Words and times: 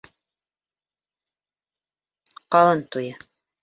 Ҡалын 2.57 2.87
туйы 2.95 3.19